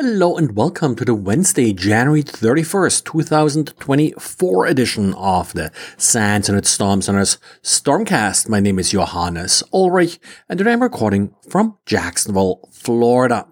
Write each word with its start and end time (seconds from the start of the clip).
Hello 0.00 0.36
and 0.36 0.54
welcome 0.54 0.94
to 0.94 1.04
the 1.04 1.12
Wednesday, 1.12 1.72
January 1.72 2.22
31st, 2.22 3.04
2024 3.04 4.66
edition 4.66 5.12
of 5.14 5.52
the 5.54 5.72
SANS 5.96 6.48
and 6.48 6.64
Storm 6.64 7.02
Center's 7.02 7.38
Stormcast. 7.64 8.48
My 8.48 8.60
name 8.60 8.78
is 8.78 8.92
Johannes 8.92 9.64
Ulrich 9.72 10.20
and 10.48 10.56
today 10.56 10.74
I'm 10.74 10.82
recording 10.82 11.34
from 11.50 11.78
Jacksonville, 11.84 12.68
Florida. 12.70 13.48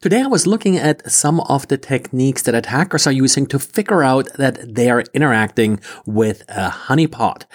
Today 0.00 0.22
I 0.22 0.28
was 0.28 0.46
looking 0.46 0.76
at 0.76 1.10
some 1.10 1.40
of 1.40 1.66
the 1.66 1.76
techniques 1.76 2.42
that 2.42 2.54
attackers 2.54 3.08
are 3.08 3.12
using 3.12 3.46
to 3.46 3.58
figure 3.58 4.04
out 4.04 4.32
that 4.34 4.74
they 4.76 4.88
are 4.88 5.02
interacting 5.14 5.80
with 6.06 6.42
a 6.48 6.70
honeypot. 6.70 7.46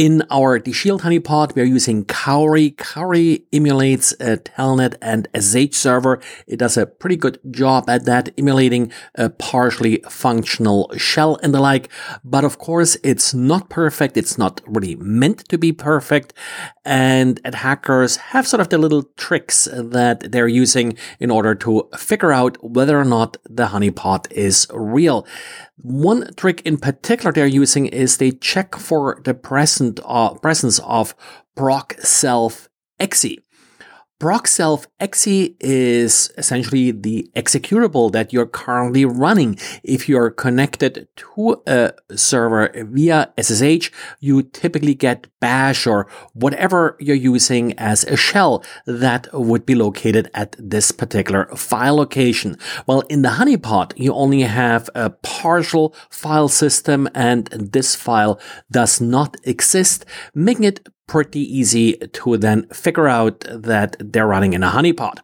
In 0.00 0.22
our 0.30 0.58
DShield 0.58 1.02
honeypot, 1.02 1.54
we 1.54 1.60
are 1.60 1.66
using 1.66 2.06
Cowrie. 2.06 2.70
Cowrie 2.70 3.44
emulates 3.52 4.12
a 4.12 4.38
Telnet 4.38 4.94
and 5.02 5.28
SSH 5.34 5.76
server. 5.76 6.22
It 6.46 6.56
does 6.56 6.78
a 6.78 6.86
pretty 6.86 7.16
good 7.16 7.38
job 7.50 7.90
at 7.90 8.06
that, 8.06 8.30
emulating 8.38 8.90
a 9.14 9.28
partially 9.28 10.02
functional 10.08 10.90
shell 10.96 11.38
and 11.42 11.52
the 11.52 11.60
like. 11.60 11.90
But 12.24 12.44
of 12.44 12.56
course, 12.56 12.96
it's 13.04 13.34
not 13.34 13.68
perfect. 13.68 14.16
It's 14.16 14.38
not 14.38 14.62
really 14.66 14.96
meant 14.96 15.46
to 15.50 15.58
be 15.58 15.70
perfect. 15.70 16.32
And 16.82 17.38
hackers 17.44 18.16
have 18.32 18.48
sort 18.48 18.62
of 18.62 18.70
the 18.70 18.78
little 18.78 19.02
tricks 19.18 19.68
that 19.70 20.32
they're 20.32 20.48
using 20.48 20.96
in 21.18 21.30
order 21.30 21.54
to 21.56 21.90
figure 21.98 22.32
out 22.32 22.56
whether 22.64 22.98
or 22.98 23.04
not 23.04 23.36
the 23.44 23.66
honeypot 23.66 24.32
is 24.32 24.66
real. 24.72 25.26
One 25.82 26.30
trick 26.34 26.60
in 26.66 26.76
particular 26.76 27.32
they're 27.32 27.46
using 27.46 27.86
is 27.86 28.18
they 28.18 28.32
check 28.32 28.76
for 28.76 29.20
the 29.24 29.32
present, 29.32 29.89
uh, 29.89 29.89
presence 30.42 30.78
of 30.80 31.14
proc 31.56 31.94
self 32.00 32.68
exe. 32.98 33.36
Procself 34.20 34.86
exe 35.00 35.48
is 35.60 36.30
essentially 36.36 36.90
the 36.90 37.30
executable 37.34 38.12
that 38.12 38.34
you're 38.34 38.44
currently 38.44 39.06
running. 39.06 39.58
If 39.82 40.10
you're 40.10 40.30
connected 40.30 41.08
to 41.16 41.62
a 41.66 41.94
server 42.14 42.70
via 42.74 43.32
SSH, 43.40 43.90
you 44.20 44.42
typically 44.42 44.94
get 44.94 45.26
bash 45.40 45.86
or 45.86 46.06
whatever 46.34 46.98
you're 47.00 47.16
using 47.16 47.72
as 47.78 48.04
a 48.04 48.14
shell 48.14 48.62
that 48.84 49.26
would 49.32 49.64
be 49.64 49.74
located 49.74 50.30
at 50.34 50.54
this 50.58 50.92
particular 50.92 51.46
file 51.56 51.96
location. 51.96 52.58
Well, 52.86 53.00
in 53.08 53.22
the 53.22 53.30
honeypot, 53.30 53.94
you 53.96 54.12
only 54.12 54.42
have 54.42 54.90
a 54.94 55.08
partial 55.08 55.94
file 56.10 56.48
system 56.48 57.08
and 57.14 57.46
this 57.46 57.96
file 57.96 58.38
does 58.70 59.00
not 59.00 59.38
exist, 59.44 60.04
making 60.34 60.64
it 60.64 60.86
pretty 61.10 61.40
easy 61.40 61.94
to 61.94 62.36
then 62.36 62.68
figure 62.68 63.08
out 63.08 63.44
that 63.50 63.96
they're 63.98 64.28
running 64.28 64.52
in 64.52 64.62
a 64.62 64.70
honeypot. 64.70 65.18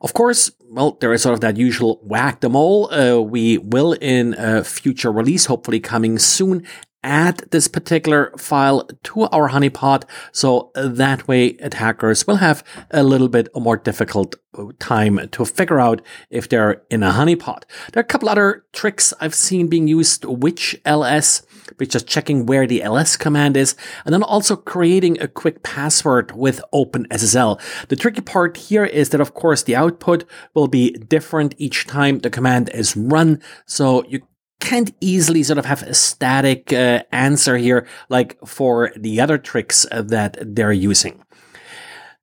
Of 0.00 0.14
course, 0.14 0.50
well, 0.70 0.96
there 1.00 1.12
is 1.12 1.22
sort 1.22 1.34
of 1.34 1.42
that 1.42 1.58
usual 1.58 2.00
whack 2.02 2.40
the 2.40 2.48
mole. 2.48 2.90
Uh, 2.90 3.20
we 3.20 3.58
will 3.58 3.92
in 3.92 4.34
a 4.38 4.64
future 4.64 5.12
release, 5.12 5.44
hopefully 5.44 5.78
coming 5.78 6.18
soon, 6.18 6.64
add 7.02 7.38
this 7.50 7.68
particular 7.68 8.32
file 8.36 8.88
to 9.04 9.22
our 9.24 9.50
honeypot. 9.50 10.04
So 10.32 10.70
that 10.74 11.28
way 11.28 11.56
attackers 11.58 12.26
will 12.26 12.36
have 12.36 12.64
a 12.90 13.02
little 13.02 13.28
bit 13.28 13.48
more 13.54 13.76
difficult 13.76 14.36
time 14.78 15.28
to 15.30 15.44
figure 15.44 15.78
out 15.78 16.02
if 16.30 16.48
they're 16.48 16.82
in 16.90 17.02
a 17.02 17.12
honeypot. 17.12 17.62
There 17.92 18.00
are 18.00 18.02
a 18.02 18.04
couple 18.04 18.28
other 18.28 18.64
tricks 18.72 19.14
I've 19.20 19.34
seen 19.34 19.68
being 19.68 19.88
used, 19.88 20.24
which 20.24 20.76
ls 20.84 21.42
which 21.76 21.94
is 21.94 22.02
checking 22.02 22.46
where 22.46 22.66
the 22.66 22.82
ls 22.82 23.16
command 23.16 23.56
is, 23.56 23.76
and 24.04 24.12
then 24.12 24.22
also 24.22 24.56
creating 24.56 25.20
a 25.20 25.28
quick 25.28 25.62
password 25.62 26.32
with 26.32 26.62
OpenSSL. 26.72 27.60
The 27.88 27.96
tricky 27.96 28.22
part 28.22 28.56
here 28.56 28.84
is 28.84 29.10
that, 29.10 29.20
of 29.20 29.34
course, 29.34 29.62
the 29.62 29.76
output 29.76 30.24
will 30.54 30.68
be 30.68 30.92
different 30.92 31.54
each 31.58 31.86
time 31.86 32.20
the 32.20 32.30
command 32.30 32.70
is 32.72 32.96
run. 32.96 33.42
So 33.66 34.04
you 34.04 34.22
can't 34.60 34.92
easily 35.00 35.42
sort 35.42 35.58
of 35.58 35.64
have 35.64 35.82
a 35.82 35.94
static 35.94 36.72
uh, 36.72 37.02
answer 37.12 37.56
here, 37.56 37.86
like 38.08 38.38
for 38.46 38.90
the 38.96 39.20
other 39.20 39.38
tricks 39.38 39.86
that 39.92 40.36
they're 40.40 40.72
using. 40.72 41.22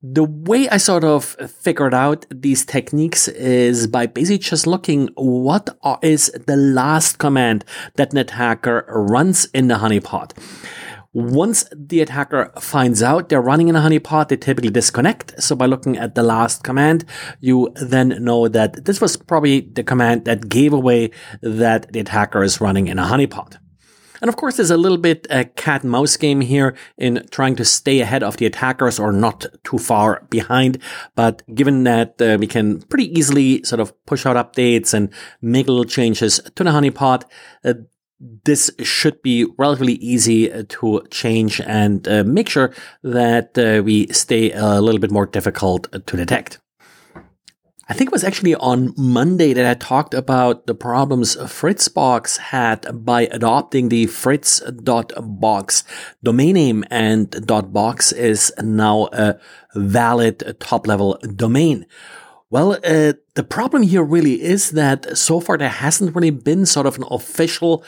The 0.02 0.24
way 0.24 0.68
I 0.68 0.76
sort 0.76 1.04
of 1.04 1.24
figured 1.24 1.94
out 1.94 2.26
these 2.30 2.64
techniques 2.64 3.28
is 3.28 3.86
by 3.86 4.06
basically 4.06 4.38
just 4.38 4.66
looking 4.66 5.08
what 5.16 5.76
is 6.02 6.30
the 6.46 6.56
last 6.56 7.18
command 7.18 7.64
that 7.94 8.12
an 8.12 8.18
attacker 8.18 8.84
runs 8.88 9.46
in 9.46 9.68
the 9.68 9.76
honeypot. 9.76 10.32
Once 11.16 11.64
the 11.74 12.02
attacker 12.02 12.52
finds 12.60 13.02
out 13.02 13.30
they're 13.30 13.40
running 13.40 13.68
in 13.68 13.74
a 13.74 13.80
honeypot, 13.80 14.28
they 14.28 14.36
typically 14.36 14.68
disconnect. 14.68 15.42
So 15.42 15.56
by 15.56 15.64
looking 15.64 15.96
at 15.96 16.14
the 16.14 16.22
last 16.22 16.62
command, 16.62 17.06
you 17.40 17.72
then 17.76 18.22
know 18.22 18.48
that 18.48 18.84
this 18.84 19.00
was 19.00 19.16
probably 19.16 19.62
the 19.62 19.82
command 19.82 20.26
that 20.26 20.50
gave 20.50 20.74
away 20.74 21.12
that 21.40 21.90
the 21.90 22.00
attacker 22.00 22.42
is 22.42 22.60
running 22.60 22.88
in 22.88 22.98
a 22.98 23.04
honeypot. 23.06 23.56
And 24.20 24.28
of 24.28 24.36
course, 24.36 24.58
there's 24.58 24.70
a 24.70 24.76
little 24.76 24.98
bit 24.98 25.26
a 25.30 25.46
cat 25.46 25.84
and 25.84 25.90
mouse 25.90 26.18
game 26.18 26.42
here 26.42 26.76
in 26.98 27.26
trying 27.30 27.56
to 27.56 27.64
stay 27.64 28.00
ahead 28.00 28.22
of 28.22 28.36
the 28.36 28.44
attackers 28.44 28.98
or 28.98 29.10
not 29.10 29.46
too 29.64 29.78
far 29.78 30.26
behind. 30.28 30.82
But 31.14 31.42
given 31.54 31.84
that 31.84 32.20
uh, 32.20 32.36
we 32.38 32.46
can 32.46 32.82
pretty 32.82 33.18
easily 33.18 33.62
sort 33.62 33.80
of 33.80 33.94
push 34.04 34.26
out 34.26 34.36
updates 34.36 34.92
and 34.92 35.08
make 35.40 35.66
little 35.66 35.84
changes 35.84 36.40
to 36.56 36.62
the 36.62 36.70
honeypot, 36.70 37.24
uh, 37.64 37.74
this 38.20 38.70
should 38.82 39.20
be 39.22 39.46
relatively 39.58 39.94
easy 39.94 40.50
uh, 40.50 40.64
to 40.68 41.02
change 41.10 41.60
and 41.60 42.08
uh, 42.08 42.24
make 42.24 42.48
sure 42.48 42.72
that 43.02 43.56
uh, 43.58 43.82
we 43.82 44.06
stay 44.08 44.52
a 44.52 44.80
little 44.80 45.00
bit 45.00 45.10
more 45.10 45.26
difficult 45.26 45.88
to 46.06 46.16
detect. 46.16 46.58
I 47.88 47.94
think 47.94 48.08
it 48.08 48.12
was 48.12 48.24
actually 48.24 48.56
on 48.56 48.94
Monday 48.96 49.52
that 49.52 49.64
I 49.64 49.74
talked 49.74 50.12
about 50.12 50.66
the 50.66 50.74
problems 50.74 51.36
Fritzbox 51.36 52.36
had 52.38 53.04
by 53.04 53.28
adopting 53.28 53.90
the 53.90 54.06
fritz.box 54.06 55.84
domain 56.20 56.54
name 56.54 56.84
and 56.90 57.46
.box 57.72 58.10
is 58.10 58.52
now 58.60 59.08
a 59.12 59.38
valid 59.76 60.56
top 60.58 60.88
level 60.88 61.16
domain. 61.36 61.86
Well, 62.48 62.74
uh, 62.84 63.14
the 63.34 63.42
problem 63.42 63.82
here 63.82 64.04
really 64.04 64.40
is 64.40 64.70
that 64.70 65.18
so 65.18 65.40
far 65.40 65.58
there 65.58 65.68
hasn't 65.68 66.14
really 66.14 66.30
been 66.30 66.64
sort 66.64 66.86
of 66.86 66.96
an 66.96 67.04
official 67.10 67.84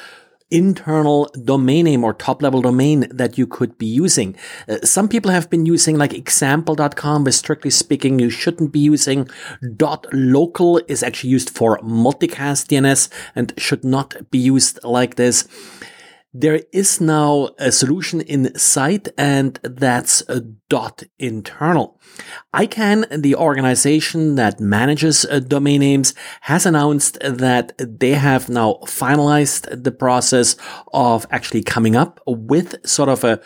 internal 0.51 1.31
domain 1.45 1.85
name 1.85 2.03
or 2.03 2.15
top 2.15 2.43
level 2.43 2.63
domain 2.63 3.07
that 3.11 3.39
you 3.39 3.47
could 3.47 3.77
be 3.79 3.87
using. 3.87 4.35
Uh, 4.69 4.79
some 4.83 5.09
people 5.09 5.31
have 5.31 5.49
been 5.51 5.67
using 5.67 5.97
like 5.97 6.13
example.com, 6.13 7.23
but 7.23 7.35
strictly 7.35 7.71
speaking, 7.71 8.19
you 8.19 8.31
shouldn't 8.31 8.73
be 8.73 8.81
using 8.81 9.29
dot 9.77 10.07
local 10.13 10.81
is 10.89 11.03
actually 11.03 11.31
used 11.31 11.51
for 11.51 11.79
multicast 11.79 12.67
DNS 12.69 13.09
and 13.37 13.53
should 13.59 13.85
not 13.85 14.31
be 14.31 14.39
used 14.39 14.83
like 14.83 15.15
this. 15.17 15.47
There 16.35 16.61
is 16.73 17.01
now 17.01 17.51
a 17.59 17.73
solution 17.73 18.21
in 18.21 18.55
sight 18.59 19.09
and 19.17 19.59
that's 19.63 20.23
a 20.29 20.41
dot 20.41 21.03
internal. 21.19 21.99
ICANN, 22.55 23.23
the 23.23 23.35
organization 23.35 24.35
that 24.35 24.61
manages 24.61 25.25
uh, 25.25 25.41
domain 25.41 25.81
names, 25.81 26.13
has 26.43 26.67
announced 26.67 27.19
that 27.21 27.73
they 27.79 28.13
have 28.13 28.51
now 28.51 28.75
finalized 28.85 29.83
the 29.83 29.93
process 29.93 30.57
of 30.93 31.27
actually 31.31 31.63
coming 31.63 31.97
up 31.97 32.21
with 32.27 32.77
sort 32.87 33.09
of 33.09 33.25
a 33.25 33.41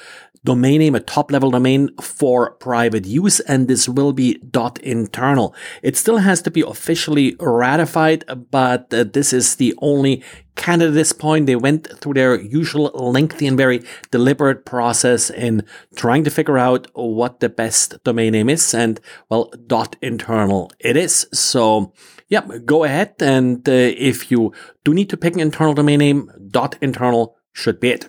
domain 0.44 0.80
name, 0.80 0.94
a 0.94 1.00
top 1.00 1.30
level 1.30 1.50
domain 1.50 1.88
for 2.00 2.52
private 2.54 3.06
use, 3.06 3.40
and 3.40 3.68
this 3.68 3.88
will 3.88 4.12
be 4.12 4.38
dot 4.50 4.78
.internal. 4.80 5.54
It 5.82 5.96
still 5.96 6.18
has 6.18 6.42
to 6.42 6.50
be 6.50 6.62
officially 6.62 7.36
ratified, 7.38 8.24
but 8.50 8.92
uh, 8.92 9.04
this 9.04 9.32
is 9.32 9.56
the 9.56 9.74
only 9.78 10.22
candidate 10.56 10.90
at 10.90 10.94
this 10.94 11.12
point. 11.12 11.46
They 11.46 11.56
went 11.56 11.86
through 12.00 12.14
their 12.14 12.40
usual 12.40 12.90
lengthy 12.94 13.46
and 13.46 13.56
very 13.56 13.84
deliberate 14.10 14.64
process 14.64 15.30
in 15.30 15.64
trying 15.94 16.24
to 16.24 16.30
figure 16.30 16.58
out 16.58 16.88
what 16.94 17.40
the 17.40 17.48
best 17.48 18.02
domain 18.02 18.32
name 18.32 18.50
is, 18.50 18.74
and 18.74 19.00
well, 19.28 19.52
dot 19.66 19.96
.internal 20.02 20.72
it 20.80 20.96
is. 20.96 21.26
So, 21.32 21.92
yeah, 22.28 22.46
go 22.64 22.82
ahead, 22.82 23.14
and 23.20 23.68
uh, 23.68 23.72
if 23.72 24.30
you 24.30 24.52
do 24.84 24.92
need 24.92 25.10
to 25.10 25.16
pick 25.16 25.34
an 25.34 25.40
internal 25.40 25.74
domain 25.74 26.00
name, 26.00 26.30
dot 26.48 26.76
.internal 26.80 27.36
should 27.52 27.78
be 27.78 27.90
it. 27.90 28.08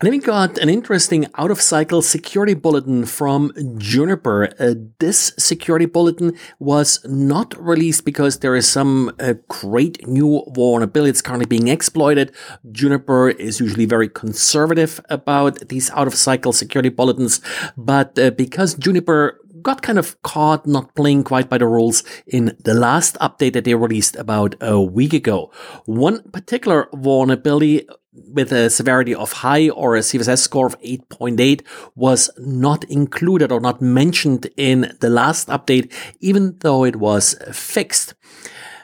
And 0.00 0.06
then 0.06 0.12
we 0.12 0.24
got 0.24 0.56
an 0.56 0.70
interesting 0.70 1.26
out 1.36 1.50
of 1.50 1.60
cycle 1.60 2.00
security 2.00 2.54
bulletin 2.54 3.04
from 3.04 3.52
Juniper. 3.76 4.48
Uh, 4.58 4.72
this 4.98 5.34
security 5.36 5.84
bulletin 5.84 6.32
was 6.58 7.04
not 7.04 7.54
released 7.62 8.06
because 8.06 8.38
there 8.38 8.56
is 8.56 8.66
some 8.66 9.12
uh, 9.20 9.34
great 9.48 10.08
new 10.08 10.42
vulnerability 10.54 11.10
that's 11.10 11.20
currently 11.20 11.44
being 11.44 11.68
exploited. 11.68 12.34
Juniper 12.72 13.28
is 13.28 13.60
usually 13.60 13.84
very 13.84 14.08
conservative 14.08 15.02
about 15.10 15.68
these 15.68 15.90
out 15.90 16.06
of 16.06 16.14
cycle 16.14 16.54
security 16.54 16.88
bulletins, 16.88 17.42
but 17.76 18.18
uh, 18.18 18.30
because 18.30 18.72
Juniper 18.76 19.38
got 19.62 19.82
kind 19.82 19.98
of 19.98 20.20
caught 20.22 20.66
not 20.66 20.94
playing 20.94 21.24
quite 21.24 21.48
by 21.48 21.58
the 21.58 21.66
rules 21.66 22.02
in 22.26 22.56
the 22.64 22.74
last 22.74 23.16
update 23.18 23.52
that 23.54 23.64
they 23.64 23.74
released 23.74 24.16
about 24.16 24.54
a 24.60 24.80
week 24.80 25.12
ago. 25.12 25.50
One 25.86 26.22
particular 26.30 26.88
vulnerability 26.94 27.86
with 28.12 28.52
a 28.52 28.70
severity 28.70 29.14
of 29.14 29.32
high 29.32 29.68
or 29.68 29.96
a 29.96 30.00
CVSS 30.00 30.38
score 30.38 30.66
of 30.66 30.80
8.8 30.80 31.62
was 31.94 32.30
not 32.38 32.84
included 32.84 33.52
or 33.52 33.60
not 33.60 33.80
mentioned 33.80 34.48
in 34.56 34.96
the 35.00 35.10
last 35.10 35.48
update, 35.48 35.92
even 36.20 36.56
though 36.60 36.84
it 36.84 36.96
was 36.96 37.36
fixed. 37.52 38.14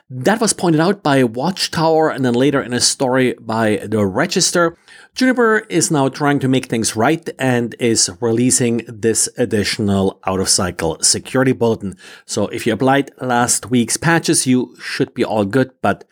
That 0.08 0.40
was 0.40 0.52
pointed 0.52 0.80
out 0.80 1.02
by 1.02 1.24
watchTowr 1.24 2.14
and 2.14 2.24
then 2.24 2.34
later 2.34 2.62
in 2.62 2.72
a 2.72 2.80
story 2.80 3.34
by 3.40 3.78
the 3.84 4.06
Register. 4.06 4.78
Juniper 5.16 5.66
is 5.68 5.90
now 5.90 6.08
trying 6.08 6.38
to 6.38 6.48
make 6.48 6.66
things 6.66 6.94
right 6.94 7.28
and 7.40 7.74
is 7.80 8.08
releasing 8.20 8.82
this 8.86 9.28
additional 9.36 10.20
out 10.24 10.38
of 10.38 10.48
cycle 10.48 10.96
security 11.00 11.50
bulletin. 11.50 11.96
So 12.24 12.46
if 12.48 12.68
you 12.68 12.72
applied 12.72 13.10
last 13.20 13.68
week's 13.68 13.96
patches, 13.96 14.46
you 14.46 14.76
should 14.80 15.12
be 15.12 15.24
all 15.24 15.44
good, 15.44 15.72
but 15.82 16.04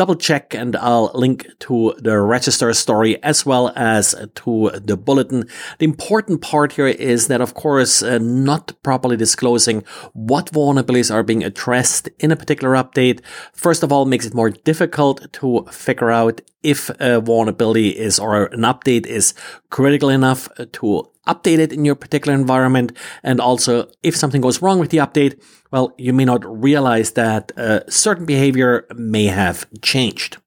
double 0.00 0.14
check 0.14 0.54
and 0.54 0.76
I'll 0.76 1.10
link 1.12 1.46
to 1.66 1.94
the 1.98 2.18
register 2.18 2.72
story 2.72 3.22
as 3.22 3.44
well 3.44 3.70
as 3.76 4.14
to 4.36 4.70
the 4.82 4.96
bulletin. 4.96 5.46
The 5.76 5.84
important 5.84 6.40
part 6.40 6.72
here 6.72 6.86
is 6.86 7.28
that, 7.28 7.42
of 7.42 7.52
course, 7.52 8.02
uh, 8.02 8.16
not 8.16 8.72
properly 8.82 9.18
disclosing 9.18 9.84
what 10.14 10.52
vulnerabilities 10.52 11.14
are 11.14 11.22
being 11.22 11.44
addressed 11.44 12.08
in 12.18 12.32
a 12.32 12.36
particular 12.36 12.72
update. 12.82 13.20
First 13.52 13.82
of 13.82 13.92
all, 13.92 14.06
makes 14.06 14.24
it 14.24 14.32
more 14.32 14.48
difficult 14.48 15.30
to 15.34 15.66
figure 15.70 16.10
out 16.10 16.40
if 16.62 16.88
a 16.98 17.20
vulnerability 17.20 17.90
is 17.90 18.18
or 18.18 18.46
an 18.46 18.62
update 18.62 19.04
is 19.04 19.34
critical 19.68 20.08
enough 20.08 20.48
to 20.72 21.10
update 21.32 21.58
it 21.58 21.72
in 21.72 21.84
your 21.84 21.94
particular 21.94 22.34
environment. 22.34 22.92
And 23.22 23.40
also, 23.40 23.88
if 24.02 24.16
something 24.16 24.40
goes 24.40 24.60
wrong 24.62 24.78
with 24.78 24.90
the 24.90 24.98
update, 24.98 25.40
well, 25.70 25.94
you 25.96 26.12
may 26.12 26.24
not 26.24 26.42
realize 26.44 27.12
that 27.12 27.52
uh, 27.56 27.80
certain 27.88 28.26
behavior 28.26 28.86
may 28.94 29.26
have 29.26 29.66
changed. 29.82 30.38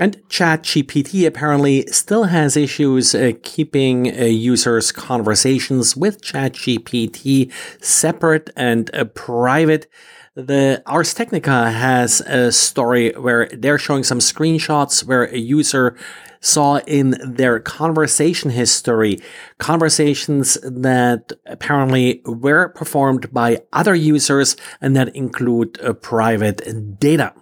And 0.00 0.16
ChatGPT 0.30 1.26
apparently 1.26 1.86
still 1.88 2.24
has 2.24 2.56
issues 2.56 3.14
uh, 3.14 3.32
keeping 3.42 4.08
uh, 4.08 4.24
users' 4.24 4.92
conversations 4.92 5.94
with 5.94 6.22
ChatGPT 6.22 7.52
separate 7.84 8.48
and 8.56 8.90
uh, 8.94 9.04
private. 9.04 9.88
The 10.34 10.82
Ars 10.86 11.12
Technica 11.12 11.70
has 11.70 12.22
a 12.22 12.50
story 12.50 13.10
where 13.10 13.50
they're 13.52 13.76
showing 13.76 14.02
some 14.02 14.20
screenshots 14.20 15.04
where 15.04 15.24
a 15.24 15.36
user 15.36 15.98
saw 16.40 16.78
in 16.86 17.18
their 17.22 17.60
conversation 17.60 18.48
history 18.48 19.18
conversations 19.58 20.54
that 20.62 21.30
apparently 21.44 22.22
were 22.24 22.70
performed 22.70 23.30
by 23.34 23.60
other 23.74 23.94
users 23.94 24.56
and 24.80 24.96
that 24.96 25.14
include 25.14 25.78
uh, 25.82 25.92
private 25.92 26.98
data. 26.98 27.34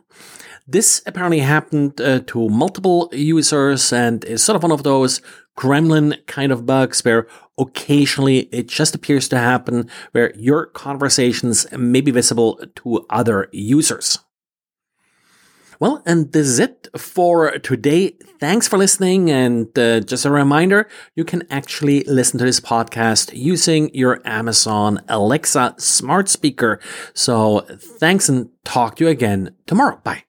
This 0.70 1.00
apparently 1.06 1.38
happened 1.38 1.99
uh, 1.99 2.20
to 2.26 2.50
multiple 2.50 3.09
users 3.11 3.91
and 3.91 4.23
is 4.26 4.44
sort 4.44 4.55
of 4.55 4.62
one 4.62 4.70
of 4.70 4.82
those 4.82 5.23
gremlin 5.56 6.15
kind 6.26 6.53
of 6.53 6.67
bugs 6.67 7.03
where 7.06 7.26
occasionally 7.59 8.41
it 8.53 8.69
just 8.69 8.94
appears 8.94 9.29
to 9.29 9.38
happen 9.38 9.88
where 10.12 10.31
your 10.37 10.67
conversations 10.67 11.67
may 11.73 12.03
be 12.03 12.11
visible 12.11 12.61
to 12.76 13.06
other 13.09 13.49
users. 13.50 14.19
Well, 15.81 16.03
and 16.05 16.32
this 16.32 16.47
is 16.47 16.59
it 16.59 16.88
for 16.99 17.53
today. 17.61 18.17
Thanks 18.38 18.69
for 18.69 18.76
listening. 18.76 19.31
And 19.31 19.76
uh, 19.79 20.00
just 20.00 20.26
a 20.26 20.31
reminder, 20.31 20.87
you 21.14 21.25
can 21.25 21.44
actually 21.50 22.05
listen 22.05 22.38
to 22.41 22.44
this 22.44 22.61
podcast 22.61 23.31
using 23.32 23.94
your 23.94 24.21
Amazon 24.26 25.00
Alexa 25.09 25.76
smart 25.79 26.29
speaker. 26.29 26.79
So 27.14 27.61
thanks 27.79 28.29
and 28.29 28.50
talk 28.64 28.97
to 28.97 29.05
you 29.05 29.11
again 29.11 29.55
tomorrow. 29.67 29.99
Bye. 30.05 30.28